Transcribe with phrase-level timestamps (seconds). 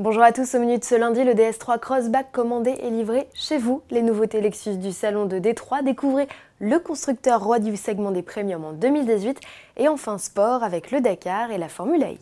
[0.00, 3.58] Bonjour à tous, au menu de ce lundi, le DS3 Crossback commandé et livré chez
[3.58, 3.80] vous.
[3.92, 6.26] Les nouveautés Lexus du salon de Détroit, découvrez
[6.58, 9.38] le constructeur roi du segment des premiums en 2018
[9.76, 12.18] et enfin sport avec le Dakar et la Formule I.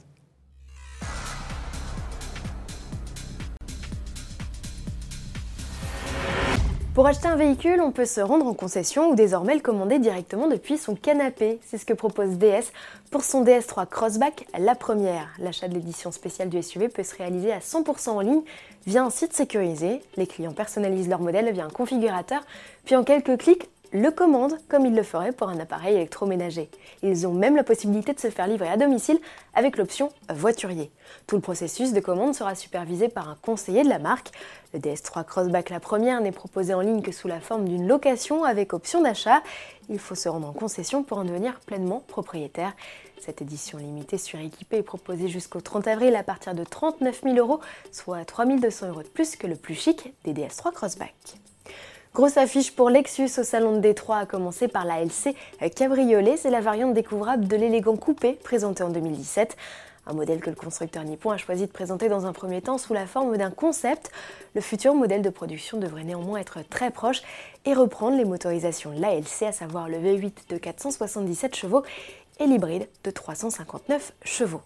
[6.94, 10.46] Pour acheter un véhicule, on peut se rendre en concession ou désormais le commander directement
[10.46, 11.58] depuis son canapé.
[11.64, 12.70] C'est ce que propose DS
[13.10, 15.28] pour son DS3 Crossback, la première.
[15.38, 18.42] L'achat de l'édition spéciale du SUV peut se réaliser à 100% en ligne
[18.86, 20.02] via un site sécurisé.
[20.18, 22.42] Les clients personnalisent leur modèle via un configurateur,
[22.84, 26.70] puis en quelques clics, le commandent comme ils le feraient pour un appareil électroménager.
[27.02, 29.20] Ils ont même la possibilité de se faire livrer à domicile
[29.54, 30.90] avec l'option voiturier.
[31.26, 34.30] Tout le processus de commande sera supervisé par un conseiller de la marque.
[34.72, 38.44] Le DS3 Crossback la première n'est proposé en ligne que sous la forme d'une location
[38.44, 39.42] avec option d'achat.
[39.90, 42.72] Il faut se rendre en concession pour en devenir pleinement propriétaire.
[43.20, 47.60] Cette édition limitée suréquipée est proposée jusqu'au 30 avril à partir de 39 000 euros,
[47.92, 51.14] soit 3 200 euros de plus que le plus chic des DS3 Crossback.
[52.14, 55.34] Grosse affiche pour Lexus au salon de Détroit, à commencer par la LC
[55.74, 56.36] Cabriolet.
[56.36, 59.56] C'est la variante découvrable de l'élégant coupé présenté en 2017.
[60.06, 62.92] Un modèle que le constructeur nippon a choisi de présenter dans un premier temps sous
[62.92, 64.10] la forme d'un concept.
[64.54, 67.22] Le futur modèle de production devrait néanmoins être très proche
[67.64, 71.82] et reprendre les motorisations de l'ALC, à savoir le V8 de 477 chevaux
[72.38, 74.60] et l'hybride de 359 chevaux.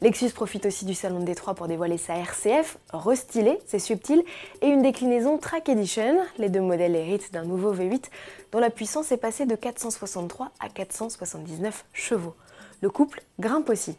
[0.00, 4.22] Lexus profite aussi du salon de Détroit pour dévoiler sa RCF, restylée, c'est subtil,
[4.62, 6.16] et une déclinaison Track Edition.
[6.38, 8.04] Les deux modèles héritent d'un nouveau V8
[8.52, 12.34] dont la puissance est passée de 463 à 479 chevaux.
[12.82, 13.94] Le couple grimpe aussi.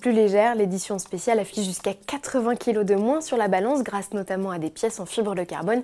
[0.00, 4.50] Plus légère, l'édition spéciale affiche jusqu'à 80 kg de moins sur la balance grâce notamment
[4.50, 5.82] à des pièces en fibre de carbone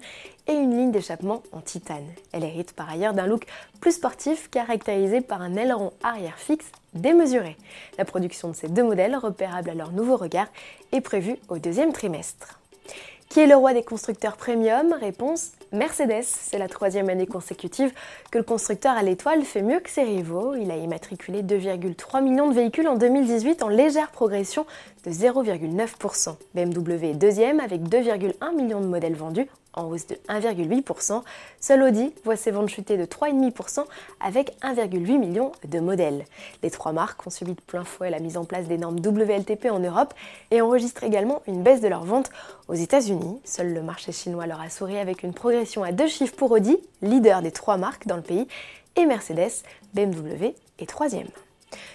[0.49, 2.07] et une ligne d'échappement en titane.
[2.33, 3.47] Elle hérite par ailleurs d'un look
[3.81, 7.57] plus sportif caractérisé par un aileron arrière fixe démesuré.
[7.97, 10.49] La production de ces deux modèles, repérables à leur nouveau regard,
[10.91, 12.59] est prévue au deuxième trimestre.
[13.29, 14.93] Qui est le roi des constructeurs premium?
[14.93, 16.23] Réponse Mercedes.
[16.23, 17.93] C'est la troisième année consécutive
[18.31, 20.55] que le constructeur à l'étoile fait mieux que ses rivaux.
[20.55, 24.67] Il a immatriculé 2,3 millions de véhicules en 2018 en légère progression
[25.05, 26.37] de 0,9%.
[26.55, 31.23] BMW est deuxième avec 2,1 millions de modèles vendus en hausse de 1,8%.
[31.61, 33.85] Seul Audi voit ses ventes chuter de 3,5%
[34.21, 36.25] avec 1,8 million de modèles.
[36.63, 39.67] Les trois marques ont subi de plein fouet la mise en place des normes WLTP
[39.71, 40.15] en Europe
[40.51, 42.31] et enregistrent également une baisse de leurs ventes
[42.69, 43.41] aux États-Unis.
[43.45, 46.79] Seul le marché chinois leur a souri avec une progression à deux chiffres pour Audi,
[47.01, 48.47] leader des trois marques dans le pays,
[48.97, 49.63] et Mercedes,
[49.95, 51.29] BMW est troisième.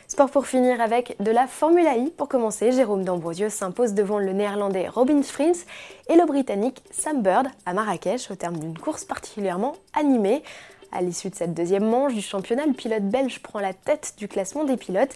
[0.08, 2.12] Sport pour finir avec de la Formule I.
[2.16, 5.64] Pour commencer, Jérôme D'Ambrosio s'impose devant le néerlandais Robin Springs
[6.10, 10.44] et le britannique Sam Bird à Marrakech au terme d'une course particulièrement animée.
[10.92, 14.28] À l'issue de cette deuxième manche du championnat, le pilote belge prend la tête du
[14.28, 15.16] classement des pilotes.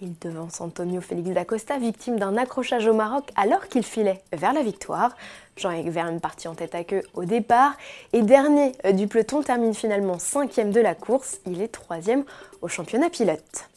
[0.00, 4.62] Il devance Antonio Félix d'Acosta, victime d'un accrochage au Maroc alors qu'il filait vers la
[4.62, 5.16] victoire.
[5.56, 7.72] Jean-Éric Verne parti en tête à queue au départ
[8.12, 11.40] et dernier du peloton termine finalement cinquième de la course.
[11.46, 12.22] Il est troisième
[12.62, 13.68] au championnat pilote.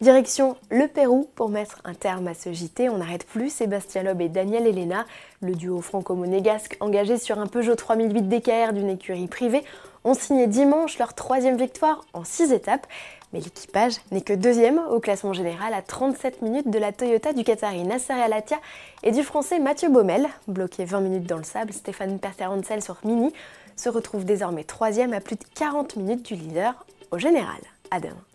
[0.00, 2.88] Direction le Pérou pour mettre un terme à ce JT.
[2.88, 5.06] On n'arrête plus Sébastien Loeb et Daniel Elena,
[5.42, 9.62] le duo franco-monégasque engagé sur un Peugeot 3008 DKR d'une écurie privée,
[10.04, 12.86] ont signé dimanche leur troisième victoire en six étapes.
[13.32, 17.44] Mais l'équipage n'est que deuxième au classement général à 37 minutes de la Toyota du
[17.44, 18.58] Qatari Nasser Alatia
[19.02, 20.28] et du français Mathieu Baumel.
[20.46, 23.32] Bloqué 20 minutes dans le sable, Stéphane Perterancel sur Mini
[23.76, 27.60] se retrouve désormais troisième à plus de 40 minutes du leader au général.
[27.90, 28.27] À demain.